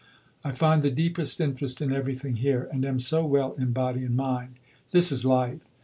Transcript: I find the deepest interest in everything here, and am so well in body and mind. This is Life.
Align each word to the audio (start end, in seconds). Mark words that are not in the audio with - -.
I 0.43 0.51
find 0.51 0.81
the 0.81 0.89
deepest 0.89 1.39
interest 1.39 1.79
in 1.79 1.93
everything 1.93 2.37
here, 2.37 2.67
and 2.71 2.83
am 2.85 2.97
so 2.97 3.23
well 3.23 3.53
in 3.59 3.71
body 3.71 4.03
and 4.03 4.15
mind. 4.17 4.55
This 4.89 5.11
is 5.11 5.25
Life. 5.25 5.59